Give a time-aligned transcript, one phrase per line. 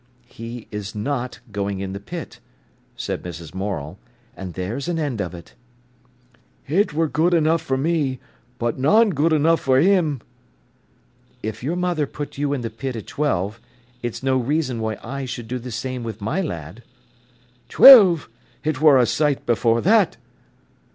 [0.25, 2.39] "He is not going in the pit,"
[2.95, 3.53] said Mrs.
[3.53, 3.99] Morel,
[4.35, 5.53] "and there's an end of it."
[6.67, 8.19] "It wor good enough for me,
[8.57, 10.21] but it's non good enough for 'im."
[11.43, 13.61] "If your mother put you in the pit at twelve,
[14.01, 16.81] it's no reason why I should do the same with my lad."
[17.69, 18.27] "Twelve!
[18.63, 20.17] It wor a sight afore that!"